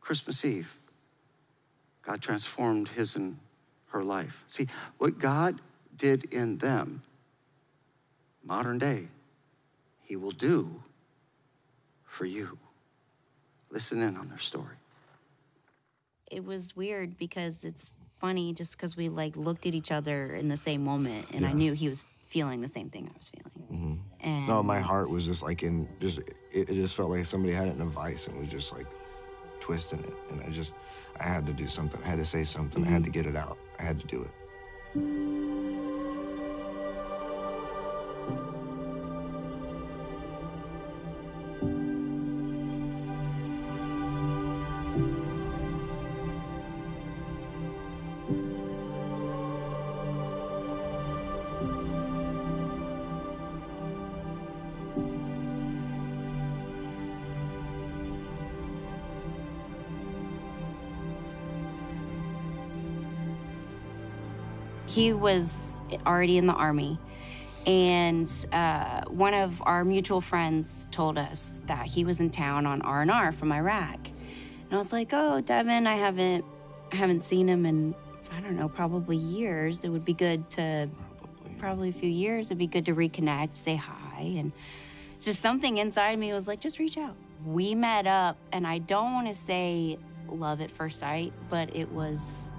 [0.00, 0.78] Christmas Eve,
[2.02, 3.38] God transformed his and
[3.90, 4.44] her life.
[4.48, 4.66] See,
[4.98, 5.60] what God
[5.96, 7.02] did in them,
[8.44, 9.08] modern day,
[10.02, 10.82] he will do
[12.04, 12.58] for you.
[13.70, 14.76] Listen in on their story.
[16.30, 20.48] It was weird because it's funny just because we like looked at each other in
[20.48, 23.68] the same moment and I knew he was feeling the same thing I was feeling.
[23.72, 24.28] Mm-hmm.
[24.28, 27.52] And No, my heart was just like in just it, it just felt like somebody
[27.52, 28.86] had it in a vice and was just like
[29.58, 30.14] twisting it.
[30.30, 30.74] And I just
[31.18, 32.00] I had to do something.
[32.04, 32.84] I had to say something.
[32.84, 33.04] I had mm-hmm.
[33.04, 33.58] to get it out.
[33.78, 35.59] I had to do it.
[65.20, 66.98] Was already in the army.
[67.66, 72.80] And uh, one of our mutual friends told us that he was in town on
[72.82, 73.98] r&r from iraq.
[74.06, 76.44] And i was like oh devin i haven't
[76.92, 77.94] i haven't seen him in
[78.32, 79.84] i don't know probably years.
[79.84, 80.88] It would be good to
[81.58, 81.90] probably.
[81.90, 82.46] a few years.
[82.46, 84.22] It'd be good to reconnect say hi.
[84.22, 84.52] And
[85.20, 87.14] just something inside me was like just reach out.
[87.44, 91.90] We met up and i don't want to say love at first sight but it
[91.90, 92.52] was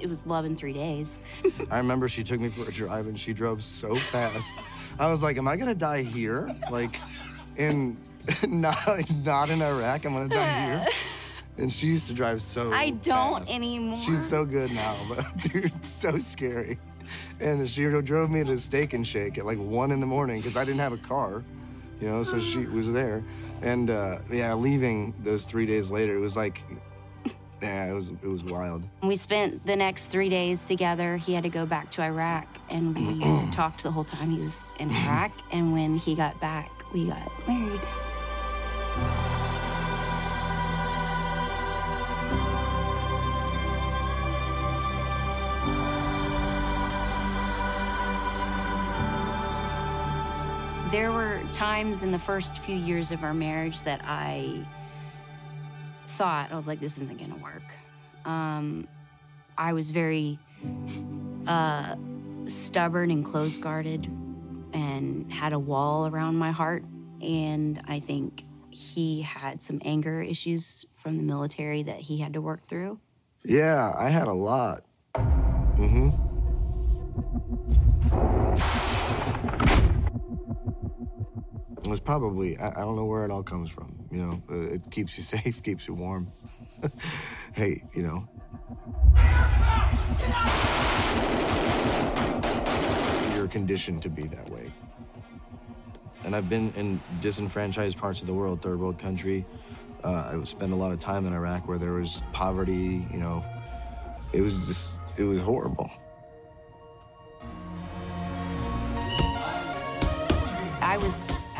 [0.00, 1.18] it was love in three days
[1.70, 4.54] I remember she took me for a drive and she drove so fast.
[4.98, 6.54] I was like, "Am I gonna die here?
[6.70, 7.00] Like,
[7.56, 7.96] in
[8.46, 8.76] not
[9.24, 10.04] not in Iraq?
[10.04, 10.86] I'm gonna die here."
[11.58, 12.72] And she used to drive so.
[12.72, 13.50] I don't fast.
[13.52, 13.98] anymore.
[13.98, 16.78] She's so good now, but dude, so scary.
[17.40, 20.56] And she drove me to Steak and Shake at like one in the morning because
[20.56, 21.42] I didn't have a car,
[22.00, 22.22] you know.
[22.22, 23.24] So she was there,
[23.60, 26.62] and uh, yeah, leaving those three days later, it was like,
[27.62, 28.82] yeah, it was it was wild.
[29.02, 31.16] We spent the next three days together.
[31.16, 34.74] He had to go back to Iraq, and we talked the whole time he was
[34.78, 35.32] in Iraq.
[35.50, 37.80] And when he got back, we got married.
[50.90, 54.64] There were times in the first few years of our marriage that I
[56.08, 57.62] thought, I was like, this isn't gonna work.
[58.24, 58.88] Um,
[59.56, 60.38] I was very
[61.46, 61.96] uh,
[62.46, 64.06] stubborn and close guarded
[64.72, 66.84] and had a wall around my heart.
[67.20, 72.40] And I think he had some anger issues from the military that he had to
[72.40, 73.00] work through.
[73.44, 74.84] Yeah, I had a lot.
[75.14, 76.10] Mm-hmm.
[81.78, 83.97] It was probably, I, I don't know where it all comes from.
[84.10, 86.32] You know, uh, it keeps you safe, keeps you warm.
[87.54, 88.28] hey, you know.
[93.34, 94.72] You're conditioned to be that way.
[96.24, 99.44] And I've been in disenfranchised parts of the world, third world country.
[100.02, 103.44] Uh, I spent a lot of time in Iraq where there was poverty, you know.
[104.32, 105.90] It was just, it was horrible.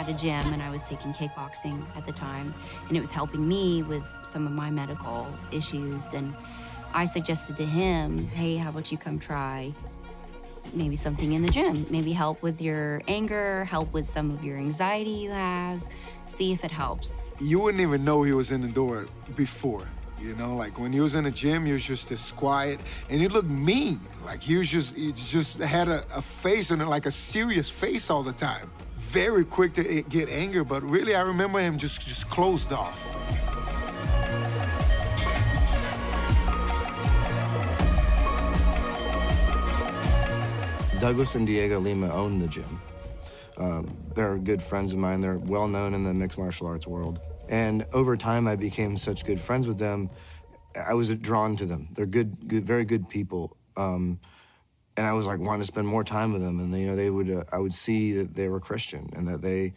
[0.09, 2.55] A gym and I was taking kickboxing at the time,
[2.88, 6.12] and it was helping me with some of my medical issues.
[6.14, 6.35] And
[6.94, 9.73] I suggested to him, hey, how about you come try
[10.73, 11.87] maybe something in the gym?
[11.90, 15.83] Maybe help with your anger, help with some of your anxiety you have,
[16.27, 17.33] see if it helps.
[17.40, 19.88] you wouldn't even know he was in the door before.
[20.21, 23.21] You know, like when he was in the gym, he was just this quiet, and
[23.21, 24.01] he looked mean.
[24.25, 28.11] Like he was just, he just had a, a face on like a serious face
[28.11, 28.68] all the time.
[29.09, 33.07] Very quick to get anger, but really, I remember him just, just closed off.
[41.01, 42.80] Douglas and Dhiego Lima own the gym.
[43.57, 45.22] Um, they're good friends of mine.
[45.22, 47.18] They're well known in the mixed martial arts world.
[47.49, 50.11] And over time, I became such good friends with them.
[50.76, 51.89] I was drawn to them.
[51.93, 53.57] They're good, good, very good people.
[53.74, 54.20] Um,
[54.99, 56.59] and I was like wanting to spend more time with them.
[56.59, 59.40] And you know, they would, uh, I would see that they were Christian and that
[59.40, 59.74] they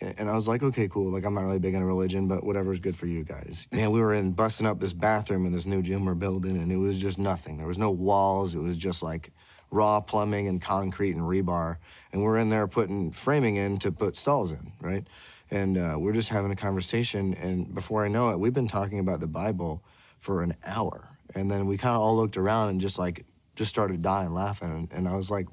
[0.00, 1.12] And I was like, okay, cool.
[1.12, 3.68] Like, I'm not really big into religion, but whatever's good for you guys.
[3.72, 6.72] Man, we were in busting up this bathroom in this new gym we're building, and
[6.72, 7.58] it was just nothing.
[7.58, 8.54] There was no walls.
[8.54, 9.30] It was just like
[9.70, 11.76] raw plumbing and concrete and rebar.
[12.10, 15.06] And we're in there putting framing in to put stalls in, right?
[15.50, 17.34] And uh, we're just having a conversation.
[17.34, 19.84] And before I know it, we've been talking about the Bible
[20.18, 21.18] for an hour.
[21.34, 23.26] And then we kind of all looked around and just like,
[23.56, 24.88] just started dying laughing.
[24.92, 25.46] And, I was like,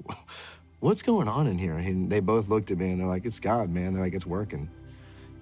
[0.80, 1.76] what's going on in here?
[1.76, 3.94] And they both looked at me and they're like, it's God, man.
[3.94, 4.70] They're like, it's working.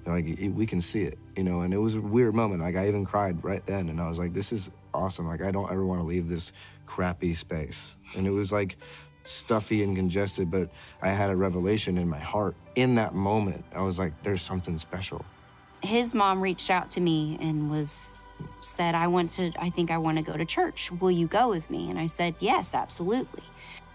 [0.04, 1.60] They're like, we can see it, you know.
[1.60, 2.60] And it was a weird moment.
[2.60, 5.26] Like I even cried right then, and I was like, this is awesome.
[5.26, 6.52] Like I don't ever want to leave this
[6.86, 7.96] crappy space.
[8.16, 8.76] And it was like
[9.24, 12.56] stuffy and congested, but I had a revelation in my heart.
[12.74, 15.24] In that moment, I was like, there's something special.
[15.82, 18.24] His mom reached out to me and was
[18.60, 20.90] said, I want to, I think I want to go to church.
[20.92, 21.90] Will you go with me?
[21.90, 23.42] And I said, yes, absolutely.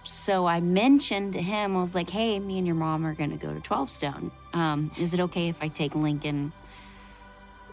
[0.04, 3.32] So I mentioned to him, I was like, hey, me and your mom are going
[3.32, 4.32] to go to 12 Stone.
[4.54, 6.54] Um, is it okay if I take Lincoln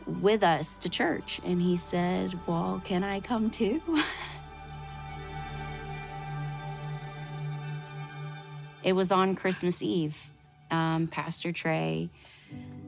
[0.06, 1.40] with us to church?
[1.44, 3.80] And he said, well, can I come too?
[8.82, 10.30] it was on Christmas Eve.
[10.72, 12.10] Um, Pastor Trey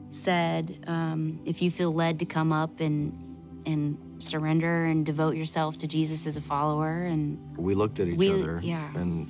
[0.09, 3.26] said, um, if you feel led to come up and
[3.67, 7.03] and surrender and devote yourself to Jesus as a follower.
[7.03, 8.59] And we looked at each we, other.
[8.63, 8.89] Yeah.
[8.95, 9.27] And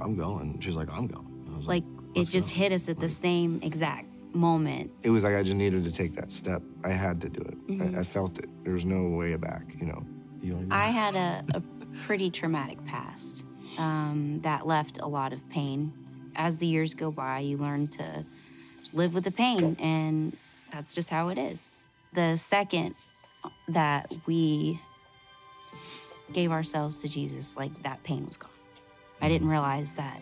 [0.00, 0.60] I'm going.
[0.60, 1.24] She's like, I'm going.
[1.60, 1.84] Like, like
[2.14, 2.60] it just go.
[2.60, 4.90] hit us at the same exact moment.
[5.02, 6.62] It was like I just needed to take that step.
[6.84, 7.66] I had to do it.
[7.66, 7.96] Mm-hmm.
[7.96, 8.48] I, I, felt it.
[8.64, 9.74] There was no way back.
[9.80, 10.06] You know.
[10.42, 11.62] You I had a, a
[12.02, 13.44] pretty traumatic past
[13.78, 15.92] um, that left a lot of pain.
[16.36, 18.26] As the years go by, you learn to
[18.92, 20.36] live with the pain, and
[20.70, 21.78] that's just how it is.
[22.12, 22.94] The second
[23.68, 24.80] that we
[26.32, 28.50] gave ourselves to Jesus, like that pain was gone.
[29.20, 29.52] I didn't mm-hmm.
[29.52, 30.20] realize that,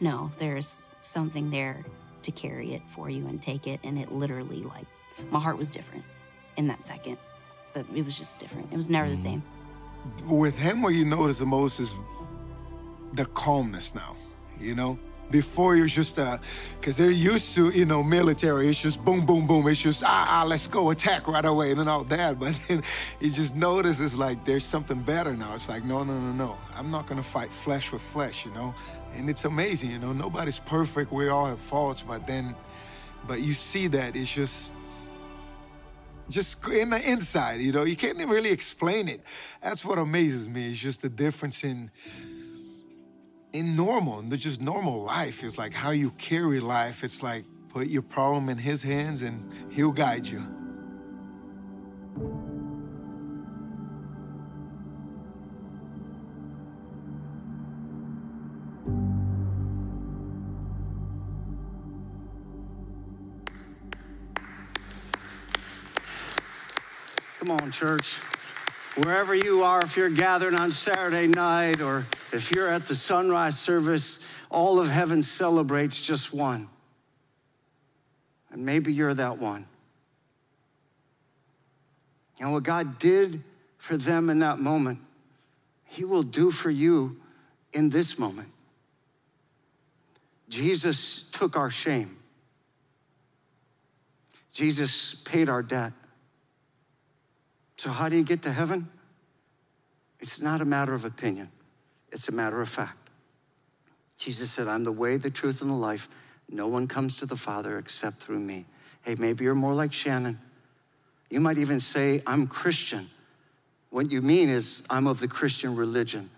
[0.00, 1.84] no, there's something there
[2.22, 3.80] to carry it for you and take it.
[3.82, 4.86] And it literally, like,
[5.30, 6.04] my heart was different
[6.56, 7.18] in that second,
[7.72, 8.72] but it was just different.
[8.72, 9.42] It was never the same.
[10.18, 10.36] Mm-hmm.
[10.36, 11.94] With him, what you notice the most is
[13.12, 14.16] the calmness now,
[14.60, 14.98] you know?
[15.34, 16.38] Before it was just, uh,
[16.78, 18.68] because they're used to, you know, military.
[18.68, 19.66] It's just boom, boom, boom.
[19.66, 22.38] It's just, ah, ah, let's go attack right away and all that.
[22.44, 22.84] But then
[23.18, 25.56] you just notice it's like there's something better now.
[25.56, 26.56] It's like, no, no, no, no.
[26.76, 28.76] I'm not to fight flesh with flesh, you know?
[29.16, 30.12] And it's amazing, you know?
[30.12, 31.10] Nobody's perfect.
[31.10, 32.04] We all have faults.
[32.04, 32.54] But then,
[33.26, 34.72] but you see that it's just,
[36.30, 37.82] just in the inside, you know?
[37.82, 39.20] You can't really explain it.
[39.60, 40.70] That's what amazes me.
[40.70, 41.90] It's just the difference in,
[43.54, 45.44] in normal, just normal life.
[45.44, 47.04] It's like how you carry life.
[47.04, 50.40] It's like put your problem in his hands and he'll guide you.
[67.38, 68.18] Come on, church
[68.96, 73.58] wherever you are, if you're gathered on Saturday night or if you're at the sunrise
[73.58, 74.20] service,
[74.50, 76.68] all of heaven celebrates just one.
[78.50, 79.66] And maybe you're that one.
[82.40, 83.42] And what God did
[83.78, 85.00] for them in that moment,
[85.84, 87.20] He will do for you
[87.72, 88.50] in this moment.
[90.48, 92.16] Jesus took our shame.
[94.52, 95.92] Jesus paid our debt.
[97.76, 98.88] So, how do you get to heaven?
[100.20, 101.50] It's not a matter of opinion,
[102.10, 103.10] it's a matter of fact.
[104.16, 106.08] Jesus said, I'm the way, the truth, and the life.
[106.48, 108.64] No one comes to the Father except through me.
[109.02, 110.38] Hey, maybe you're more like Shannon.
[111.30, 113.10] You might even say, I'm Christian.
[113.90, 116.30] What you mean is, I'm of the Christian religion.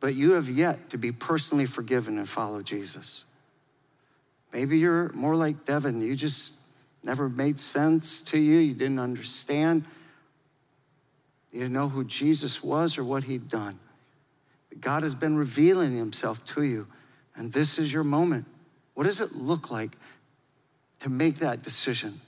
[0.00, 3.24] But you have yet to be personally forgiven and follow Jesus.
[4.52, 6.00] Maybe you're more like Devin.
[6.00, 6.54] You just
[7.04, 9.84] never made sense to you, you didn't understand,
[11.52, 13.78] you didn't know who Jesus was or what he'd done.
[14.68, 16.86] But God has been revealing himself to you,
[17.36, 18.46] and this is your moment.
[18.94, 19.96] What does it look like
[21.00, 22.20] to make that decision?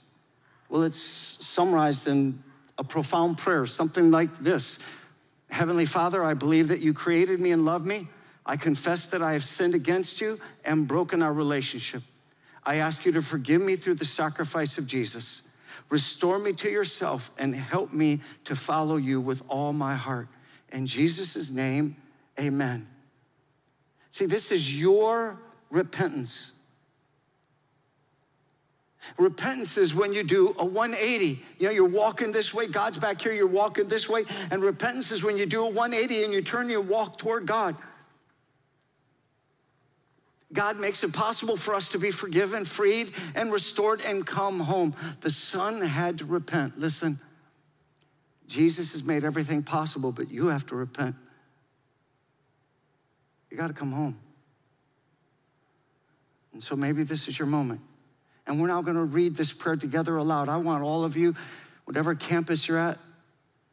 [0.69, 2.43] Well, it's summarized in
[2.77, 4.79] a profound prayer, something like this
[5.49, 8.09] Heavenly Father, I believe that you created me and love me.
[8.45, 12.03] I confess that I have sinned against you and broken our relationship.
[12.67, 15.41] I ask you to forgive me through the sacrifice of Jesus.
[15.89, 20.27] Restore me to yourself and help me to follow you with all my heart.
[20.73, 21.95] In Jesus' name,
[22.37, 22.85] amen.
[24.11, 25.39] See, this is your
[25.69, 26.51] repentance.
[29.17, 31.41] Repentance is when you do a 180.
[31.59, 34.25] You know, you're walking this way, God's back here, you're walking this way.
[34.51, 37.77] And repentance is when you do a 180 and you turn your walk toward God.
[40.53, 44.95] God makes it possible for us to be forgiven, freed, and restored and come home.
[45.21, 46.79] The son had to repent.
[46.79, 47.19] Listen,
[48.47, 51.15] Jesus has made everything possible, but you have to repent.
[53.51, 54.17] You got to come home.
[56.53, 57.81] And so maybe this is your moment.
[58.45, 60.47] And we're now going to read this prayer together aloud.
[60.47, 61.35] I want all of you,
[61.83, 62.97] whatever campus you're at,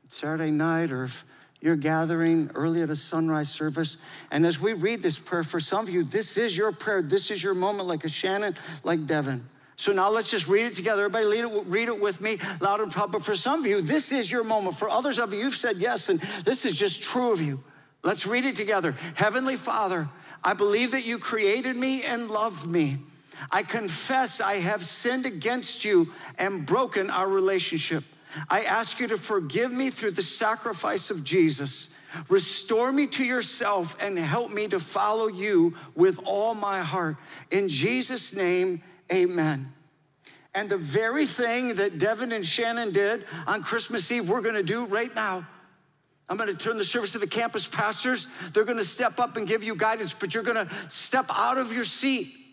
[0.09, 1.25] Saturday night, or if
[1.65, 3.97] you're gathering early at a sunrise service.
[4.31, 7.01] And as we read this prayer, for some of you, this is your prayer.
[7.01, 9.49] This is your moment, like a Shannon, like Devin.
[9.77, 11.07] So now let's just read it together.
[11.07, 13.13] Everybody read it, read it with me loud and proud.
[13.13, 14.77] But for some of you, this is your moment.
[14.77, 17.65] For others of you, you've said yes, and this is just true of you.
[18.03, 18.95] Let's read it together.
[19.15, 20.11] Heavenly Father,
[20.45, 22.99] I believe that you created me and loved me.
[23.51, 28.05] I confess I have sinned against you and broken our relationship.
[28.49, 31.91] I ask you to forgive me through the sacrifice of Jesus.
[32.29, 37.17] Restore me to yourself and help me to follow you with all my heart.
[37.51, 38.83] In Jesus' name,
[39.13, 39.73] amen.
[40.55, 44.87] And the very thing that Devin and Shannon did on Christmas Eve, we're gonna do
[44.87, 45.47] right now.
[46.29, 48.29] I'm gonna turn the service to the campus pastors.
[48.53, 51.85] They're gonna step up and give you guidance, but you're gonna step out of your
[51.85, 52.44] seat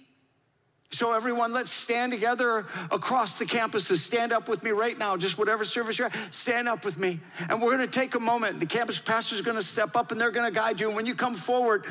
[0.94, 4.00] so, everyone, let's stand together across the campuses.
[4.00, 7.22] Stand up with me right now, just whatever service you're at, stand up with me.
[7.50, 8.60] And we're gonna take a moment.
[8.60, 10.88] The campus pastor is gonna step up and they're gonna guide you.
[10.88, 11.86] And when you come forward,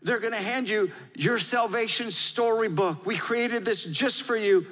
[0.00, 3.04] they're gonna hand you your salvation storybook.
[3.04, 4.66] We created this just for you.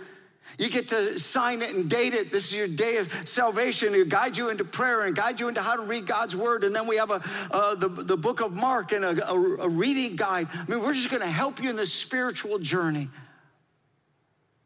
[0.56, 2.32] You get to sign it and date it.
[2.32, 3.94] This is your day of salvation.
[3.94, 6.64] It guide you into prayer and guide you into how to read God's word.
[6.64, 9.68] And then we have a, uh, the, the book of Mark and a, a, a
[9.68, 10.48] reading guide.
[10.50, 13.10] I mean, we're just going to help you in this spiritual journey.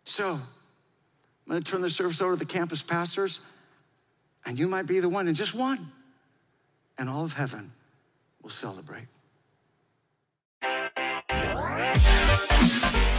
[0.04, 0.40] So, I'm
[1.48, 3.40] going to turn the service over to the campus pastors,
[4.44, 5.92] and you might be the one, and just one,
[6.98, 7.72] and all of heaven
[8.42, 9.06] will celebrate.